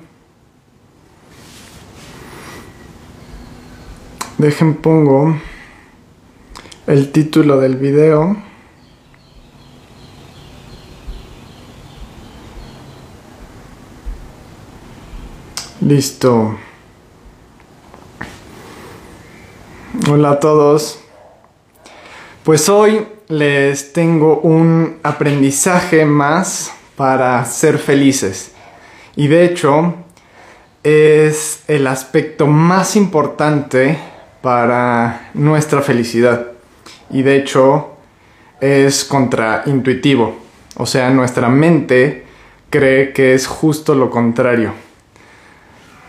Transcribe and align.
Dejen 4.39 4.77
pongo 4.77 5.37
el 6.87 7.11
título 7.11 7.59
del 7.59 7.75
video. 7.75 8.35
Listo. 15.81 16.57
Hola 20.09 20.31
a 20.31 20.39
todos. 20.39 21.06
Pues 22.47 22.69
hoy 22.69 23.05
les 23.27 23.91
tengo 23.91 24.39
un 24.39 24.99
aprendizaje 25.03 26.05
más 26.05 26.71
para 26.95 27.43
ser 27.43 27.77
felices. 27.77 28.53
Y 29.17 29.27
de 29.27 29.43
hecho 29.43 29.95
es 30.81 31.65
el 31.67 31.87
aspecto 31.87 32.47
más 32.47 32.95
importante 32.95 33.99
para 34.41 35.29
nuestra 35.33 35.81
felicidad. 35.81 36.53
Y 37.09 37.21
de 37.21 37.35
hecho 37.35 37.97
es 38.61 39.03
contraintuitivo. 39.03 40.37
O 40.77 40.85
sea, 40.85 41.09
nuestra 41.09 41.49
mente 41.49 42.27
cree 42.69 43.11
que 43.11 43.33
es 43.33 43.45
justo 43.45 43.93
lo 43.93 44.09
contrario. 44.09 44.71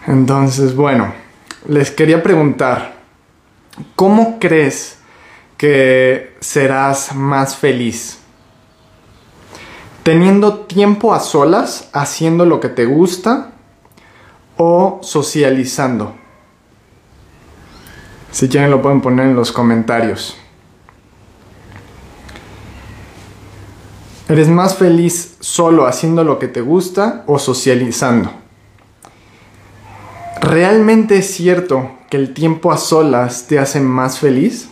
Entonces, 0.07 0.77
bueno, 0.77 1.13
les 1.67 1.91
quería 1.91 2.23
preguntar, 2.23 2.95
¿cómo 3.97 4.39
crees 4.39 4.98
que 5.59 6.37
serás 6.41 7.15
más 7.15 7.57
feliz. 7.57 8.21
Teniendo 10.05 10.61
tiempo 10.61 11.13
a 11.13 11.21
solas, 11.21 11.91
haciendo 11.93 12.47
lo 12.47 12.61
que 12.61 12.69
te 12.69 12.87
gusta 12.87 13.51
o 14.57 15.01
socializando. 15.03 16.15
Si 18.31 18.49
quieren 18.49 18.71
lo 18.71 18.81
pueden 18.81 19.01
poner 19.01 19.27
en 19.27 19.37
los 19.37 19.53
comentarios. 19.53 20.39
¿Eres 24.29 24.49
más 24.49 24.77
feliz 24.77 25.39
solo 25.41 25.87
haciendo 25.87 26.23
lo 26.23 26.39
que 26.39 26.49
te 26.49 26.61
gusta 26.61 27.25
o 27.27 27.39
socializando? 27.39 28.31
¿Realmente 30.41 31.19
es 31.19 31.31
cierto 31.31 31.91
que 32.11 32.17
el 32.17 32.33
tiempo 32.33 32.71
a 32.71 32.77
solas 32.77 33.47
te 33.49 33.59
hace 33.59 33.81
más 33.81 34.19
feliz? 34.19 34.69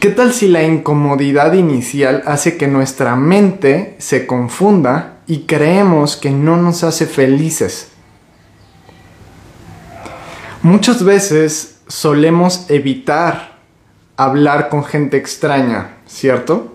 ¿Qué 0.00 0.08
tal 0.08 0.32
si 0.32 0.48
la 0.48 0.62
incomodidad 0.62 1.52
inicial 1.52 2.22
hace 2.24 2.56
que 2.56 2.66
nuestra 2.66 3.16
mente 3.16 3.96
se 3.98 4.26
confunda 4.26 5.18
y 5.26 5.40
creemos 5.40 6.16
que 6.16 6.30
no 6.30 6.56
nos 6.56 6.84
hace 6.84 7.04
felices? 7.04 7.88
Muchas 10.62 11.04
veces 11.04 11.82
solemos 11.86 12.64
evitar 12.70 13.58
hablar 14.16 14.70
con 14.70 14.84
gente 14.84 15.18
extraña, 15.18 15.98
¿cierto? 16.06 16.74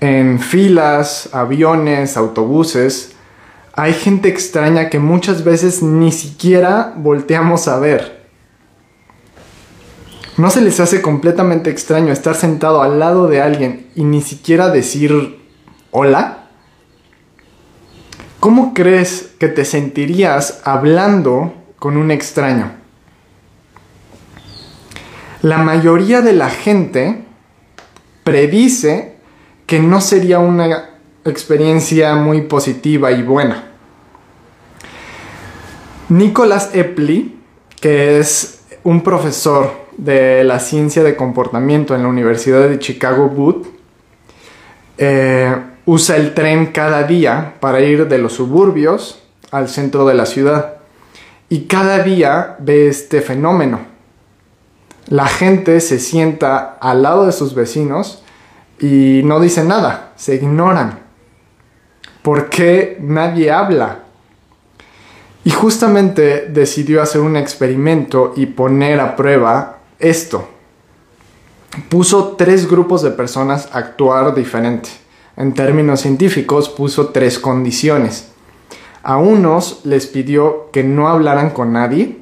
En 0.00 0.40
filas, 0.40 1.28
aviones, 1.32 2.16
autobuses, 2.16 3.12
hay 3.72 3.92
gente 3.92 4.28
extraña 4.28 4.90
que 4.90 4.98
muchas 4.98 5.44
veces 5.44 5.80
ni 5.80 6.10
siquiera 6.10 6.92
volteamos 6.96 7.68
a 7.68 7.78
ver 7.78 8.19
¿No 10.40 10.48
se 10.48 10.62
les 10.62 10.80
hace 10.80 11.02
completamente 11.02 11.68
extraño 11.68 12.14
estar 12.14 12.34
sentado 12.34 12.80
al 12.80 12.98
lado 12.98 13.28
de 13.28 13.42
alguien 13.42 13.90
y 13.94 14.04
ni 14.04 14.22
siquiera 14.22 14.70
decir 14.70 15.38
hola? 15.90 16.46
¿Cómo 18.40 18.72
crees 18.72 19.34
que 19.38 19.48
te 19.48 19.66
sentirías 19.66 20.62
hablando 20.64 21.52
con 21.78 21.98
un 21.98 22.10
extraño? 22.10 22.72
La 25.42 25.58
mayoría 25.58 26.22
de 26.22 26.32
la 26.32 26.48
gente 26.48 27.22
predice 28.24 29.16
que 29.66 29.78
no 29.78 30.00
sería 30.00 30.38
una 30.38 30.88
experiencia 31.26 32.14
muy 32.14 32.40
positiva 32.40 33.12
y 33.12 33.22
buena. 33.22 33.72
Nicholas 36.08 36.70
Epley, 36.72 37.38
que 37.78 38.18
es 38.18 38.62
un 38.84 39.02
profesor 39.02 39.89
de 40.00 40.44
la 40.44 40.58
ciencia 40.60 41.02
de 41.02 41.14
comportamiento 41.14 41.94
en 41.94 42.02
la 42.02 42.08
Universidad 42.08 42.66
de 42.66 42.78
Chicago 42.78 43.28
Booth 43.28 43.66
eh, 44.96 45.54
usa 45.84 46.16
el 46.16 46.32
tren 46.32 46.66
cada 46.72 47.02
día 47.02 47.56
para 47.60 47.80
ir 47.80 48.08
de 48.08 48.16
los 48.16 48.32
suburbios 48.32 49.22
al 49.50 49.68
centro 49.68 50.06
de 50.06 50.14
la 50.14 50.24
ciudad. 50.24 50.76
Y 51.50 51.64
cada 51.64 51.98
día 51.98 52.56
ve 52.60 52.88
este 52.88 53.20
fenómeno. 53.20 53.80
La 55.08 55.26
gente 55.26 55.80
se 55.80 55.98
sienta 55.98 56.78
al 56.80 57.02
lado 57.02 57.26
de 57.26 57.32
sus 57.32 57.54
vecinos 57.54 58.22
y 58.78 59.20
no 59.24 59.38
dice 59.38 59.64
nada, 59.64 60.12
se 60.16 60.36
ignoran. 60.36 61.00
¿Por 62.22 62.48
qué 62.48 62.96
nadie 63.00 63.50
habla? 63.50 64.04
Y 65.44 65.50
justamente 65.50 66.46
decidió 66.48 67.02
hacer 67.02 67.20
un 67.20 67.36
experimento 67.36 68.32
y 68.36 68.46
poner 68.46 69.00
a 69.00 69.16
prueba 69.16 69.79
esto 70.00 70.48
puso 71.88 72.34
tres 72.36 72.68
grupos 72.68 73.02
de 73.02 73.10
personas 73.10 73.68
a 73.72 73.78
actuar 73.78 74.34
diferente. 74.34 74.88
En 75.36 75.54
términos 75.54 76.00
científicos 76.00 76.68
puso 76.68 77.08
tres 77.08 77.38
condiciones. 77.38 78.32
A 79.02 79.16
unos 79.16 79.80
les 79.84 80.06
pidió 80.06 80.70
que 80.72 80.82
no 80.82 81.08
hablaran 81.08 81.50
con 81.50 81.72
nadie, 81.72 82.18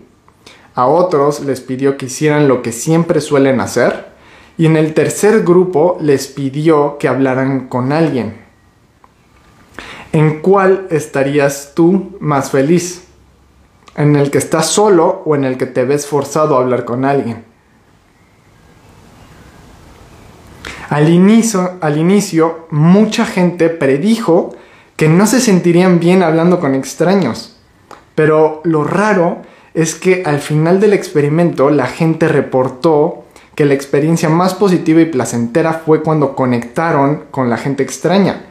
a 0.75 0.87
otros 0.87 1.41
les 1.41 1.61
pidió 1.61 1.97
que 1.97 2.07
hicieran 2.07 2.47
lo 2.47 2.63
que 2.63 2.71
siempre 2.71 3.21
suelen 3.21 3.61
hacer 3.61 4.09
y 4.57 4.67
en 4.67 4.77
el 4.77 4.95
tercer 4.95 5.43
grupo 5.43 5.99
les 6.01 6.29
pidió 6.29 6.99
que 6.99 7.09
hablaran 7.09 7.69
con 7.69 7.91
alguien. 7.91 8.37
¿En 10.13 10.41
cuál 10.41 10.87
estarías 10.91 11.73
tú 11.75 12.17
más 12.21 12.51
feliz? 12.51 13.05
¿En 13.97 14.15
el 14.15 14.31
que 14.31 14.39
estás 14.39 14.67
solo 14.67 15.23
o 15.25 15.35
en 15.35 15.45
el 15.45 15.59
que 15.59 15.67
te 15.67 15.85
ves 15.85 16.07
forzado 16.07 16.57
a 16.57 16.61
hablar 16.61 16.85
con 16.85 17.05
alguien? 17.05 17.48
Al 20.89 21.09
inicio, 21.09 21.75
al 21.81 21.99
inicio, 21.99 22.67
mucha 22.71 23.27
gente 23.27 23.69
predijo 23.69 24.55
que 24.97 25.09
no 25.09 25.27
se 25.27 25.41
sentirían 25.41 26.01
bien 26.01 26.23
hablando 26.23 26.61
con 26.61 26.75
extraños. 26.75 27.57
Pero 28.15 28.61
lo 28.65 28.85
raro 28.85 29.43
es 29.75 29.95
que 29.95 30.23
al 30.25 30.41
final 30.41 30.81
del 30.81 30.93
experimento 30.93 31.71
la 31.71 31.87
gente 31.87 32.27
reportó 32.27 33.25
que 33.55 33.65
la 33.65 33.75
experiencia 33.75 34.29
más 34.29 34.55
positiva 34.55 35.01
y 35.01 35.07
placentera 35.07 35.83
fue 35.85 36.03
cuando 36.03 36.35
conectaron 36.35 37.25
con 37.31 37.51
la 37.51 37.59
gente 37.59 37.83
extraña. 37.83 38.47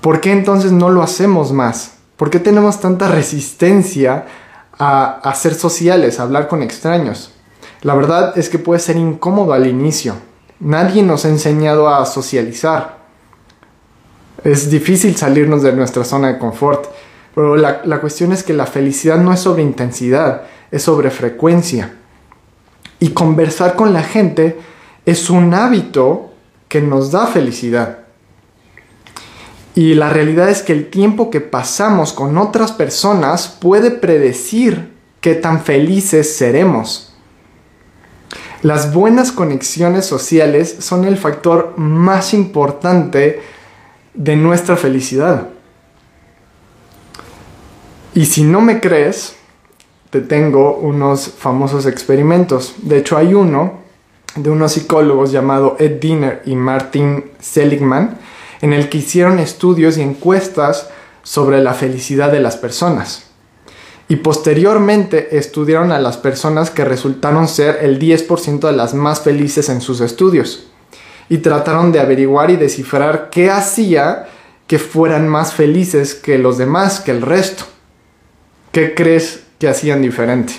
¿Por 0.00 0.20
qué 0.20 0.32
entonces 0.32 0.72
no 0.72 0.88
lo 0.88 1.02
hacemos 1.02 1.52
más? 1.52 1.98
¿Por 2.16 2.30
qué 2.30 2.38
tenemos 2.38 2.80
tanta 2.80 3.08
resistencia 3.08 4.24
a, 4.78 5.20
a 5.22 5.34
ser 5.34 5.54
sociales, 5.54 6.20
a 6.20 6.24
hablar 6.24 6.48
con 6.48 6.62
extraños. 6.62 7.32
La 7.82 7.94
verdad 7.94 8.36
es 8.38 8.48
que 8.48 8.58
puede 8.58 8.80
ser 8.80 8.96
incómodo 8.96 9.52
al 9.52 9.66
inicio. 9.66 10.14
Nadie 10.60 11.02
nos 11.02 11.24
ha 11.24 11.28
enseñado 11.28 11.88
a 11.88 12.04
socializar. 12.06 12.98
Es 14.44 14.70
difícil 14.70 15.16
salirnos 15.16 15.62
de 15.62 15.72
nuestra 15.72 16.04
zona 16.04 16.28
de 16.28 16.38
confort. 16.38 16.86
Pero 17.34 17.56
la, 17.56 17.82
la 17.84 18.00
cuestión 18.00 18.32
es 18.32 18.42
que 18.42 18.54
la 18.54 18.66
felicidad 18.66 19.18
no 19.18 19.32
es 19.32 19.40
sobre 19.40 19.62
intensidad, 19.62 20.42
es 20.70 20.82
sobre 20.82 21.10
frecuencia. 21.10 21.94
Y 22.98 23.10
conversar 23.10 23.74
con 23.76 23.92
la 23.92 24.02
gente 24.02 24.58
es 25.04 25.28
un 25.28 25.52
hábito 25.52 26.30
que 26.68 26.80
nos 26.80 27.10
da 27.10 27.26
felicidad. 27.26 27.98
Y 29.74 29.94
la 29.94 30.08
realidad 30.08 30.48
es 30.48 30.62
que 30.62 30.72
el 30.72 30.88
tiempo 30.88 31.30
que 31.30 31.42
pasamos 31.42 32.14
con 32.14 32.38
otras 32.38 32.72
personas 32.72 33.48
puede 33.48 33.90
predecir 33.90 34.94
qué 35.20 35.34
tan 35.34 35.62
felices 35.62 36.36
seremos. 36.36 37.15
Las 38.66 38.92
buenas 38.92 39.30
conexiones 39.30 40.06
sociales 40.06 40.78
son 40.80 41.04
el 41.04 41.16
factor 41.18 41.74
más 41.76 42.34
importante 42.34 43.40
de 44.12 44.34
nuestra 44.34 44.76
felicidad. 44.76 45.50
Y 48.12 48.26
si 48.26 48.42
no 48.42 48.60
me 48.60 48.80
crees, 48.80 49.36
te 50.10 50.20
tengo 50.20 50.78
unos 50.78 51.28
famosos 51.28 51.86
experimentos. 51.86 52.74
De 52.78 52.98
hecho, 52.98 53.16
hay 53.16 53.34
uno 53.34 53.74
de 54.34 54.50
unos 54.50 54.72
psicólogos 54.72 55.30
llamado 55.30 55.76
Ed 55.78 56.00
Diner 56.00 56.42
y 56.44 56.56
Martin 56.56 57.24
Seligman, 57.38 58.18
en 58.62 58.72
el 58.72 58.88
que 58.88 58.98
hicieron 58.98 59.38
estudios 59.38 59.96
y 59.96 60.02
encuestas 60.02 60.90
sobre 61.22 61.62
la 61.62 61.72
felicidad 61.72 62.32
de 62.32 62.40
las 62.40 62.56
personas. 62.56 63.25
Y 64.08 64.16
posteriormente 64.16 65.36
estudiaron 65.36 65.90
a 65.90 65.98
las 65.98 66.16
personas 66.16 66.70
que 66.70 66.84
resultaron 66.84 67.48
ser 67.48 67.78
el 67.82 67.98
10% 67.98 68.60
de 68.60 68.72
las 68.72 68.94
más 68.94 69.20
felices 69.20 69.68
en 69.68 69.80
sus 69.80 70.00
estudios. 70.00 70.68
Y 71.28 71.38
trataron 71.38 71.90
de 71.90 71.98
averiguar 71.98 72.50
y 72.50 72.56
descifrar 72.56 73.30
qué 73.30 73.50
hacía 73.50 74.28
que 74.66 74.78
fueran 74.78 75.28
más 75.28 75.54
felices 75.54 76.14
que 76.14 76.38
los 76.38 76.58
demás, 76.58 77.00
que 77.00 77.10
el 77.10 77.22
resto. 77.22 77.64
¿Qué 78.72 78.94
crees 78.94 79.42
que 79.58 79.68
hacían 79.68 80.02
diferente? 80.02 80.54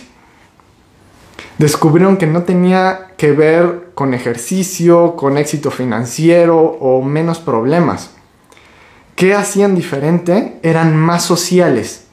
Descubrieron 1.58 2.18
que 2.18 2.28
no 2.28 2.44
tenía 2.44 3.12
que 3.18 3.32
ver 3.32 3.90
con 3.96 4.14
ejercicio, 4.14 5.16
con 5.16 5.38
éxito 5.38 5.72
financiero 5.72 6.60
o 6.60 7.02
menos 7.02 7.40
problemas. 7.40 8.12
¿Qué 9.16 9.34
hacían 9.34 9.74
diferente? 9.74 10.60
Eran 10.62 10.96
más 10.96 11.24
sociales. 11.24 12.07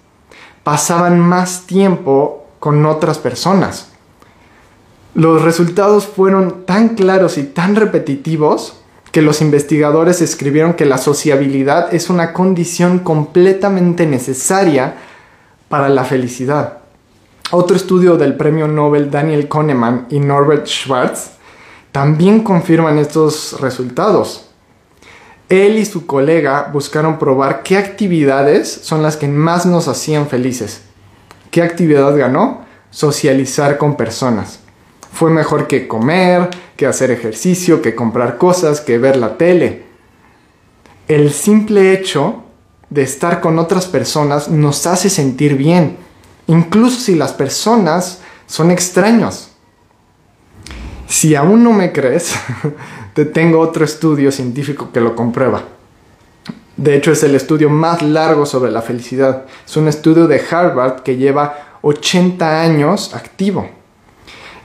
Pasaban 0.64 1.20
más 1.20 1.66
tiempo 1.66 2.46
con 2.58 2.84
otras 2.86 3.18
personas. 3.18 3.88
Los 5.14 5.42
resultados 5.42 6.06
fueron 6.06 6.64
tan 6.66 6.96
claros 6.96 7.38
y 7.38 7.44
tan 7.44 7.76
repetitivos 7.76 8.80
que 9.12 9.22
los 9.22 9.40
investigadores 9.40 10.20
escribieron 10.20 10.74
que 10.74 10.86
la 10.86 10.98
sociabilidad 10.98 11.94
es 11.94 12.10
una 12.10 12.32
condición 12.32 12.98
completamente 12.98 14.06
necesaria 14.06 14.96
para 15.68 15.88
la 15.88 16.02
felicidad. 16.02 16.78
Otro 17.52 17.76
estudio 17.76 18.16
del 18.16 18.34
premio 18.34 18.66
Nobel 18.66 19.12
Daniel 19.12 19.48
Kahneman 19.48 20.06
y 20.10 20.18
Norbert 20.18 20.66
Schwartz 20.66 21.30
también 21.92 22.42
confirman 22.42 22.98
estos 22.98 23.60
resultados. 23.60 24.50
Él 25.48 25.78
y 25.78 25.84
su 25.84 26.06
colega 26.06 26.70
buscaron 26.72 27.18
probar 27.18 27.62
qué 27.62 27.76
actividades 27.76 28.70
son 28.82 29.02
las 29.02 29.16
que 29.16 29.28
más 29.28 29.66
nos 29.66 29.88
hacían 29.88 30.28
felices. 30.28 30.82
¿Qué 31.50 31.62
actividad 31.62 32.16
ganó? 32.16 32.64
Socializar 32.90 33.78
con 33.78 33.96
personas. 33.96 34.60
Fue 35.12 35.30
mejor 35.30 35.68
que 35.68 35.86
comer, 35.86 36.50
que 36.76 36.86
hacer 36.86 37.10
ejercicio, 37.10 37.82
que 37.82 37.94
comprar 37.94 38.38
cosas, 38.38 38.80
que 38.80 38.98
ver 38.98 39.16
la 39.16 39.36
tele. 39.36 39.84
El 41.06 41.32
simple 41.32 41.92
hecho 41.92 42.42
de 42.90 43.02
estar 43.02 43.40
con 43.40 43.58
otras 43.58 43.86
personas 43.86 44.48
nos 44.48 44.86
hace 44.86 45.10
sentir 45.10 45.56
bien, 45.56 45.98
incluso 46.46 46.98
si 46.98 47.14
las 47.14 47.32
personas 47.32 48.20
son 48.46 48.70
extraños. 48.70 49.50
Si 51.06 51.34
aún 51.34 51.62
no 51.62 51.72
me 51.72 51.92
crees, 51.92 52.34
tengo 53.14 53.60
otro 53.60 53.84
estudio 53.84 54.32
científico 54.32 54.90
que 54.92 55.00
lo 55.00 55.14
comprueba. 55.14 55.62
De 56.76 56.96
hecho, 56.96 57.12
es 57.12 57.22
el 57.22 57.34
estudio 57.34 57.70
más 57.70 58.02
largo 58.02 58.46
sobre 58.46 58.72
la 58.72 58.82
felicidad. 58.82 59.44
Es 59.64 59.76
un 59.76 59.86
estudio 59.86 60.26
de 60.26 60.42
Harvard 60.50 61.02
que 61.02 61.16
lleva 61.16 61.78
80 61.82 62.62
años 62.62 63.14
activo. 63.14 63.68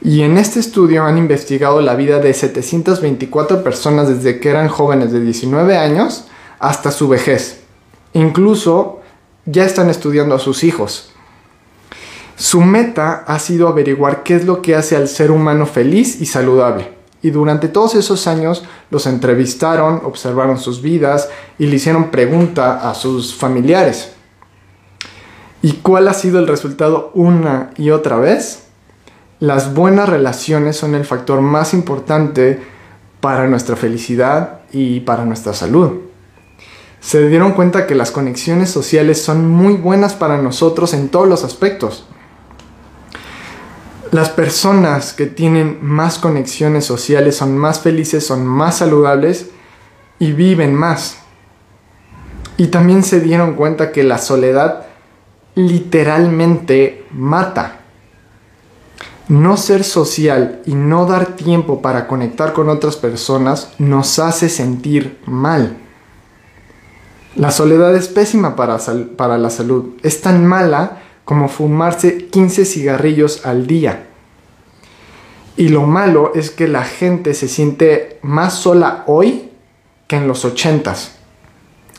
Y 0.01 0.22
en 0.22 0.38
este 0.38 0.60
estudio 0.60 1.04
han 1.04 1.18
investigado 1.18 1.81
la 1.81 1.96
vida 1.96 2.19
de 2.19 2.34
724 2.34 3.63
personas 3.63 4.07
desde 4.07 4.40
que 4.40 4.50
eran 4.50 4.69
jóvenes 4.69 5.12
de 5.12 5.19
19 5.19 5.78
años 5.78 6.25
hasta 6.57 6.92
su 6.92 7.07
vejez. 7.07 7.62
Incluso 8.13 9.01
ya 9.46 9.66
están 9.66 9.90
estudiando 9.90 10.36
a 10.36 10.40
sus 10.40 10.63
hijos. 10.63 11.12
Su 12.38 12.62
meta 12.62 13.25
ha 13.28 13.38
sido 13.38 13.68
averiguar 13.68 14.24
qué 14.24 14.36
es 14.36 14.46
lo 14.46 14.62
que 14.62 14.75
hace 14.75 14.96
al 14.96 15.10
ser 15.10 15.30
humano 15.30 15.66
feliz 15.66 16.22
y 16.22 16.25
saludable. 16.25 16.99
Y 17.21 17.31
durante 17.31 17.68
todos 17.68 17.95
esos 17.95 18.27
años 18.27 18.63
los 18.92 19.06
entrevistaron, 19.06 20.01
observaron 20.06 20.57
sus 20.57 20.81
vidas 20.81 21.30
y 21.57 21.66
le 21.66 21.75
hicieron 21.75 22.12
pregunta 22.12 22.89
a 22.89 22.95
sus 22.95 23.36
familiares. 23.36 24.13
¿Y 25.62 25.74
cuál 25.74 26.07
ha 26.07 26.13
sido 26.13 26.39
el 26.39 26.48
resultado 26.48 27.12
una 27.13 27.71
y 27.77 27.89
otra 27.89 28.18
vez? 28.18 28.63
Las 29.39 29.74
buenas 29.74 30.07
relaciones 30.07 30.77
son 30.77 30.95
el 30.95 31.06
factor 31.06 31.42
más 31.42 31.74
importante 31.74 32.62
para 33.19 33.48
nuestra 33.48 33.75
felicidad 33.75 34.62
y 34.72 35.01
para 35.01 35.25
nuestra 35.25 35.54
salud. 35.54 36.00
Se 37.01 37.27
dieron 37.27 37.54
cuenta 37.54 37.88
que 37.88 37.95
las 37.95 38.12
conexiones 38.12 38.69
sociales 38.69 39.22
son 39.22 39.50
muy 39.50 39.74
buenas 39.74 40.13
para 40.13 40.42
nosotros 40.42 40.94
en 40.94 41.10
todos 41.10 41.27
los 41.27 41.44
aspectos. 41.44 42.06
Las 44.11 44.29
personas 44.29 45.13
que 45.13 45.27
tienen 45.27 45.77
más 45.81 46.17
conexiones 46.17 46.83
sociales 46.83 47.38
son 47.38 47.56
más 47.57 47.81
felices, 47.81 48.25
son 48.25 48.45
más 48.45 48.77
saludables 48.77 49.51
y 50.17 50.31
viven 50.31 50.73
más. 50.73 51.19
Y 52.57 52.67
también 52.67 53.03
se 53.03 53.19
dieron 53.19 53.53
cuenta 53.53 53.91
que 53.91 54.03
la 54.03 54.17
soledad 54.17 54.88
literalmente 55.53 57.06
mata. 57.11 57.81
No 59.27 59.57
ser 59.57 59.84
social 59.84 60.62
y 60.65 60.74
no 60.74 61.05
dar 61.05 61.36
tiempo 61.36 61.84
para 61.84 62.07
conectar 62.07 62.53
con 62.53 62.67
otras 62.69 62.95
personas 62.95 63.74
nos 63.77 64.17
hace 64.17 64.50
sentir 64.50 65.19
mal. 65.27 65.77
La 67.36 67.51
soledad 67.51 67.95
es 67.95 68.07
pésima 68.07 68.55
para, 68.55 68.79
para 69.15 69.38
la 69.38 69.51
salud. 69.51 69.93
Es 70.01 70.22
tan 70.22 70.48
mala 70.48 71.03
como 71.29 71.48
fumarse 71.48 72.25
15 72.25 72.65
cigarrillos 72.65 73.45
al 73.45 73.67
día. 73.67 74.07
Y 75.57 75.69
lo 75.69 75.83
malo 75.83 76.31
es 76.33 76.50
que 76.50 76.67
la 76.67 76.83
gente 76.83 77.36
se 77.36 77.48
siente 77.48 78.17
más 78.24 78.55
sola 78.55 79.03
hoy 79.05 79.51
que 80.07 80.15
en 80.15 80.27
los 80.27 80.43
80s. 80.43 81.09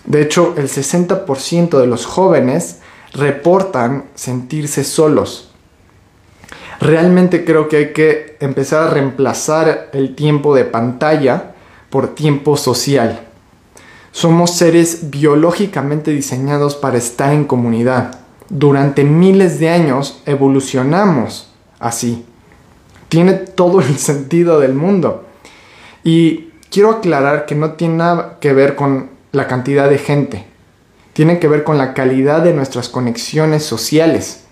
De 0.05 0.21
hecho, 0.21 0.55
el 0.57 0.69
60% 0.69 1.79
de 1.79 1.87
los 1.87 2.07
jóvenes 2.07 2.81
reportan 3.13 4.07
sentirse 4.17 4.83
solos. 4.83 5.53
Realmente 6.81 7.45
creo 7.45 7.69
que 7.69 7.77
hay 7.77 7.93
que 7.93 8.37
empezar 8.41 8.89
a 8.89 8.91
reemplazar 8.91 9.91
el 9.93 10.17
tiempo 10.17 10.57
de 10.57 10.65
pantalla 10.65 11.55
por 11.89 12.17
tiempo 12.17 12.57
social. 12.57 13.29
Somos 14.11 14.57
seres 14.57 15.09
biológicamente 15.09 16.11
diseñados 16.11 16.75
para 16.75 16.99
estar 16.99 17.33
en 17.33 17.45
comunidad 17.45 18.20
durante 18.51 19.05
miles 19.05 19.59
de 19.61 19.71
años 19.71 20.21
evolucionamos 20.27 21.51
así. 21.79 22.27
Tiene 23.09 23.33
todo 23.33 23.81
el 23.81 23.97
sentido 23.99 24.61
del 24.61 24.75
mundo. 24.75 25.25
Y 26.05 26.51
quiero 26.71 26.91
aclarar 26.91 27.47
que 27.47 27.55
no 27.55 27.73
tiene 27.73 27.95
nada 27.95 28.39
que 28.41 28.53
ver 28.53 28.77
con 28.77 29.11
la 29.33 29.47
cantidad 29.47 29.89
de 29.89 29.99
gente. 29.99 30.47
Tiene 31.13 31.39
que 31.39 31.49
ver 31.49 31.65
con 31.65 31.79
la 31.79 31.95
calidad 31.95 32.43
de 32.43 32.53
nuestras 32.53 32.89
conexiones 32.89 33.65
sociales. 33.65 34.45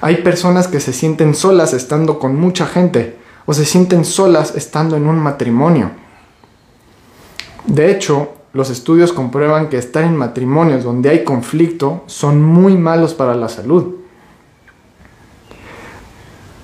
Hay 0.00 0.16
personas 0.16 0.68
que 0.68 0.80
se 0.80 0.92
sienten 0.92 1.34
solas 1.34 1.72
estando 1.72 2.18
con 2.18 2.36
mucha 2.36 2.66
gente 2.66 3.16
o 3.46 3.54
se 3.54 3.64
sienten 3.64 4.04
solas 4.04 4.54
estando 4.54 4.96
en 4.96 5.06
un 5.06 5.18
matrimonio. 5.18 5.90
De 7.66 7.90
hecho, 7.90 8.37
los 8.52 8.70
estudios 8.70 9.12
comprueban 9.12 9.68
que 9.68 9.78
estar 9.78 10.04
en 10.04 10.16
matrimonios 10.16 10.84
donde 10.84 11.10
hay 11.10 11.24
conflicto 11.24 12.02
son 12.06 12.42
muy 12.42 12.76
malos 12.76 13.14
para 13.14 13.34
la 13.34 13.48
salud. 13.48 13.96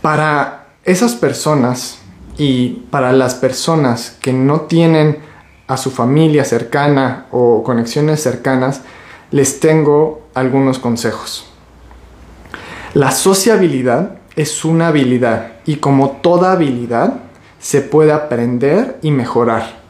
Para 0.00 0.68
esas 0.84 1.14
personas 1.14 1.98
y 2.36 2.84
para 2.90 3.12
las 3.12 3.34
personas 3.34 4.16
que 4.20 4.32
no 4.32 4.62
tienen 4.62 5.18
a 5.66 5.76
su 5.76 5.90
familia 5.90 6.44
cercana 6.44 7.26
o 7.30 7.62
conexiones 7.62 8.22
cercanas, 8.22 8.82
les 9.30 9.60
tengo 9.60 10.22
algunos 10.34 10.78
consejos. 10.78 11.46
La 12.92 13.10
sociabilidad 13.10 14.18
es 14.36 14.64
una 14.64 14.88
habilidad 14.88 15.52
y 15.64 15.76
como 15.76 16.10
toda 16.22 16.52
habilidad 16.52 17.20
se 17.58 17.80
puede 17.80 18.12
aprender 18.12 18.98
y 19.02 19.10
mejorar. 19.10 19.83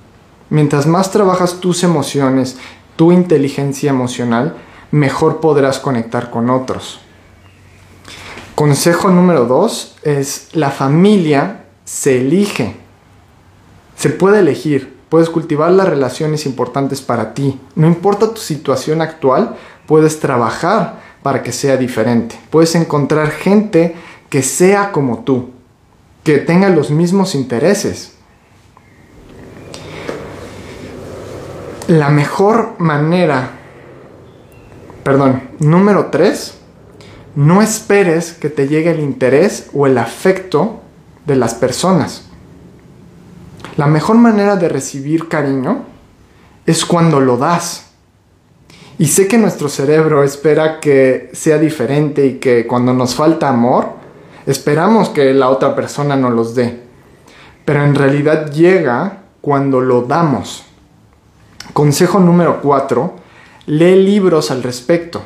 Mientras 0.54 0.86
más 0.86 1.10
trabajas 1.10 1.58
tus 1.58 1.82
emociones, 1.82 2.58
tu 2.94 3.10
inteligencia 3.10 3.90
emocional, 3.90 4.54
mejor 4.92 5.40
podrás 5.40 5.80
conectar 5.80 6.30
con 6.30 6.48
otros. 6.48 7.00
Consejo 8.54 9.08
número 9.08 9.46
dos 9.46 9.96
es 10.04 10.50
la 10.52 10.70
familia 10.70 11.64
se 11.84 12.20
elige. 12.20 12.76
Se 13.96 14.10
puede 14.10 14.38
elegir. 14.38 14.96
Puedes 15.08 15.28
cultivar 15.28 15.72
las 15.72 15.88
relaciones 15.88 16.46
importantes 16.46 17.00
para 17.00 17.34
ti. 17.34 17.58
No 17.74 17.88
importa 17.88 18.32
tu 18.32 18.40
situación 18.40 19.02
actual, 19.02 19.56
puedes 19.88 20.20
trabajar 20.20 21.00
para 21.24 21.42
que 21.42 21.50
sea 21.50 21.76
diferente. 21.76 22.38
Puedes 22.50 22.76
encontrar 22.76 23.32
gente 23.32 23.96
que 24.30 24.44
sea 24.44 24.92
como 24.92 25.24
tú, 25.24 25.50
que 26.22 26.38
tenga 26.38 26.68
los 26.68 26.92
mismos 26.92 27.34
intereses. 27.34 28.13
La 31.88 32.08
mejor 32.08 32.76
manera, 32.78 33.50
perdón, 35.02 35.42
número 35.58 36.06
tres, 36.06 36.54
no 37.36 37.60
esperes 37.60 38.32
que 38.32 38.48
te 38.48 38.68
llegue 38.68 38.90
el 38.90 39.00
interés 39.00 39.68
o 39.74 39.86
el 39.86 39.98
afecto 39.98 40.80
de 41.26 41.36
las 41.36 41.52
personas. 41.52 42.24
La 43.76 43.86
mejor 43.86 44.16
manera 44.16 44.56
de 44.56 44.70
recibir 44.70 45.28
cariño 45.28 45.84
es 46.64 46.86
cuando 46.86 47.20
lo 47.20 47.36
das. 47.36 47.90
Y 48.98 49.08
sé 49.08 49.28
que 49.28 49.36
nuestro 49.36 49.68
cerebro 49.68 50.22
espera 50.22 50.80
que 50.80 51.28
sea 51.34 51.58
diferente 51.58 52.24
y 52.24 52.38
que 52.38 52.66
cuando 52.66 52.94
nos 52.94 53.14
falta 53.14 53.50
amor, 53.50 53.88
esperamos 54.46 55.10
que 55.10 55.34
la 55.34 55.50
otra 55.50 55.76
persona 55.76 56.16
nos 56.16 56.32
los 56.32 56.54
dé. 56.54 56.80
Pero 57.66 57.84
en 57.84 57.94
realidad 57.94 58.50
llega 58.50 59.24
cuando 59.42 59.82
lo 59.82 60.00
damos. 60.00 60.64
Consejo 61.74 62.20
número 62.20 62.60
4. 62.62 63.14
Lee 63.66 63.96
libros 63.96 64.52
al 64.52 64.62
respecto. 64.62 65.22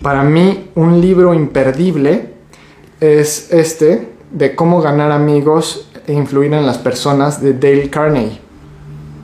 Para 0.00 0.22
mí 0.22 0.70
un 0.76 1.00
libro 1.00 1.34
imperdible 1.34 2.32
es 3.00 3.52
este 3.52 4.08
de 4.30 4.54
cómo 4.54 4.80
ganar 4.80 5.10
amigos 5.10 5.90
e 6.06 6.12
influir 6.12 6.52
en 6.52 6.64
las 6.64 6.78
personas 6.78 7.42
de 7.42 7.54
Dale 7.54 7.90
Carnegie. 7.90 8.38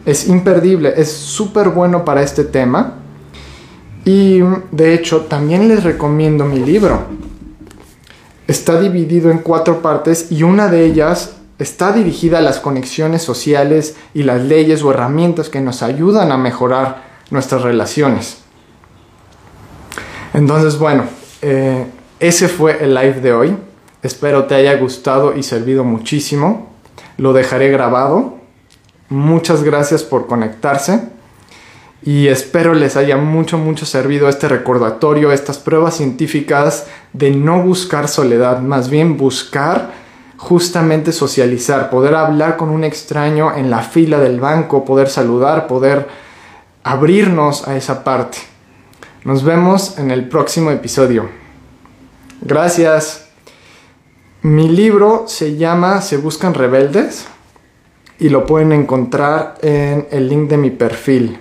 Es 0.06 0.26
imperdible, 0.26 0.92
es 0.96 1.12
súper 1.12 1.68
bueno 1.68 2.04
para 2.04 2.22
este 2.22 2.42
tema. 2.42 2.94
Y 4.04 4.40
de 4.72 4.92
hecho 4.92 5.20
también 5.26 5.68
les 5.68 5.84
recomiendo 5.84 6.46
mi 6.46 6.58
libro. 6.58 7.04
Está 8.48 8.80
dividido 8.80 9.30
en 9.30 9.38
cuatro 9.38 9.82
partes 9.82 10.32
y 10.32 10.42
una 10.42 10.66
de 10.66 10.84
ellas 10.84 11.35
está 11.58 11.92
dirigida 11.92 12.38
a 12.38 12.42
las 12.42 12.60
conexiones 12.60 13.22
sociales 13.22 13.96
y 14.14 14.22
las 14.22 14.42
leyes 14.42 14.82
o 14.82 14.90
herramientas 14.90 15.48
que 15.48 15.60
nos 15.60 15.82
ayudan 15.82 16.32
a 16.32 16.36
mejorar 16.36 17.02
nuestras 17.30 17.62
relaciones. 17.62 18.38
Entonces, 20.34 20.78
bueno, 20.78 21.04
eh, 21.42 21.86
ese 22.20 22.48
fue 22.48 22.84
el 22.84 22.94
live 22.94 23.20
de 23.20 23.32
hoy. 23.32 23.56
Espero 24.02 24.44
te 24.44 24.54
haya 24.54 24.76
gustado 24.76 25.34
y 25.34 25.42
servido 25.42 25.82
muchísimo. 25.82 26.68
Lo 27.16 27.32
dejaré 27.32 27.70
grabado. 27.70 28.36
Muchas 29.08 29.62
gracias 29.62 30.02
por 30.02 30.26
conectarse. 30.26 31.08
Y 32.02 32.28
espero 32.28 32.74
les 32.74 32.96
haya 32.96 33.16
mucho, 33.16 33.58
mucho 33.58 33.86
servido 33.86 34.28
este 34.28 34.48
recordatorio, 34.48 35.32
estas 35.32 35.58
pruebas 35.58 35.96
científicas 35.96 36.86
de 37.12 37.30
no 37.30 37.62
buscar 37.62 38.06
soledad, 38.06 38.60
más 38.60 38.90
bien 38.90 39.16
buscar 39.16 40.05
justamente 40.36 41.12
socializar, 41.12 41.90
poder 41.90 42.14
hablar 42.14 42.56
con 42.56 42.68
un 42.68 42.84
extraño 42.84 43.54
en 43.54 43.70
la 43.70 43.80
fila 43.80 44.18
del 44.18 44.40
banco, 44.40 44.84
poder 44.84 45.08
saludar, 45.08 45.66
poder 45.66 46.08
abrirnos 46.84 47.66
a 47.66 47.76
esa 47.76 48.04
parte. 48.04 48.38
Nos 49.24 49.42
vemos 49.42 49.98
en 49.98 50.10
el 50.10 50.28
próximo 50.28 50.70
episodio. 50.70 51.28
Gracias. 52.42 53.26
Mi 54.42 54.68
libro 54.68 55.24
se 55.26 55.56
llama 55.56 56.00
Se 56.00 56.16
Buscan 56.18 56.54
Rebeldes 56.54 57.26
y 58.18 58.28
lo 58.28 58.46
pueden 58.46 58.72
encontrar 58.72 59.56
en 59.62 60.06
el 60.10 60.28
link 60.28 60.48
de 60.48 60.56
mi 60.56 60.70
perfil. 60.70 61.40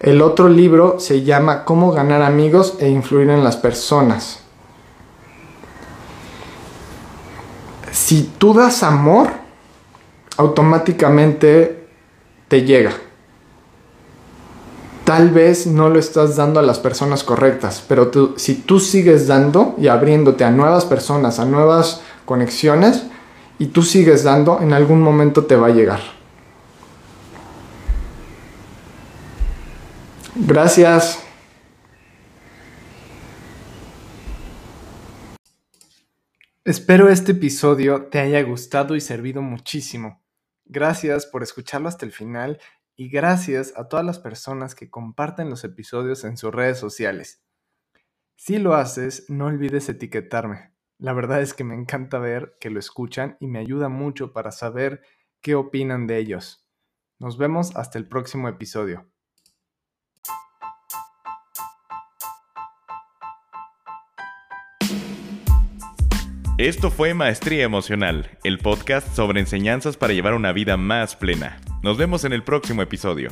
El 0.00 0.22
otro 0.22 0.48
libro 0.48 0.98
se 0.98 1.22
llama 1.22 1.64
Cómo 1.64 1.92
ganar 1.92 2.22
amigos 2.22 2.76
e 2.80 2.88
influir 2.88 3.30
en 3.30 3.44
las 3.44 3.56
personas. 3.56 4.40
Si 8.08 8.22
tú 8.38 8.54
das 8.54 8.82
amor, 8.82 9.28
automáticamente 10.38 11.88
te 12.48 12.62
llega. 12.62 12.92
Tal 15.04 15.28
vez 15.28 15.66
no 15.66 15.90
lo 15.90 15.98
estás 15.98 16.34
dando 16.34 16.58
a 16.58 16.62
las 16.62 16.78
personas 16.78 17.22
correctas, 17.22 17.84
pero 17.86 18.10
si 18.38 18.54
tú 18.54 18.80
sigues 18.80 19.26
dando 19.26 19.74
y 19.76 19.88
abriéndote 19.88 20.44
a 20.44 20.50
nuevas 20.50 20.86
personas, 20.86 21.38
a 21.38 21.44
nuevas 21.44 22.00
conexiones, 22.24 23.04
y 23.58 23.66
tú 23.66 23.82
sigues 23.82 24.24
dando, 24.24 24.60
en 24.62 24.72
algún 24.72 25.02
momento 25.02 25.44
te 25.44 25.56
va 25.56 25.66
a 25.66 25.70
llegar. 25.70 26.00
Gracias. 30.34 31.27
Espero 36.68 37.08
este 37.08 37.32
episodio 37.32 38.08
te 38.08 38.18
haya 38.18 38.42
gustado 38.42 38.94
y 38.94 39.00
servido 39.00 39.40
muchísimo. 39.40 40.22
Gracias 40.66 41.24
por 41.24 41.42
escucharlo 41.42 41.88
hasta 41.88 42.04
el 42.04 42.12
final 42.12 42.60
y 42.94 43.08
gracias 43.08 43.72
a 43.74 43.88
todas 43.88 44.04
las 44.04 44.18
personas 44.18 44.74
que 44.74 44.90
comparten 44.90 45.48
los 45.48 45.64
episodios 45.64 46.24
en 46.24 46.36
sus 46.36 46.54
redes 46.54 46.76
sociales. 46.76 47.42
Si 48.36 48.58
lo 48.58 48.74
haces, 48.74 49.30
no 49.30 49.46
olvides 49.46 49.88
etiquetarme. 49.88 50.74
La 50.98 51.14
verdad 51.14 51.40
es 51.40 51.54
que 51.54 51.64
me 51.64 51.74
encanta 51.74 52.18
ver 52.18 52.58
que 52.60 52.68
lo 52.68 52.78
escuchan 52.78 53.38
y 53.40 53.46
me 53.46 53.60
ayuda 53.60 53.88
mucho 53.88 54.34
para 54.34 54.52
saber 54.52 55.00
qué 55.40 55.54
opinan 55.54 56.06
de 56.06 56.18
ellos. 56.18 56.68
Nos 57.18 57.38
vemos 57.38 57.74
hasta 57.76 57.96
el 57.96 58.06
próximo 58.06 58.46
episodio. 58.46 59.07
Esto 66.58 66.90
fue 66.90 67.14
Maestría 67.14 67.62
Emocional, 67.62 68.36
el 68.42 68.58
podcast 68.58 69.14
sobre 69.14 69.38
enseñanzas 69.38 69.96
para 69.96 70.12
llevar 70.12 70.34
una 70.34 70.50
vida 70.50 70.76
más 70.76 71.14
plena. 71.14 71.60
Nos 71.84 71.96
vemos 71.98 72.24
en 72.24 72.32
el 72.32 72.42
próximo 72.42 72.82
episodio. 72.82 73.30